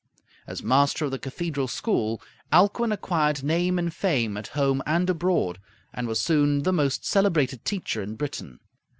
[0.47, 5.59] As master of the cathedral school, Alcuin acquired name and fame at home and abroad,
[5.93, 8.57] and was soon the most celebrated teacher in Britain.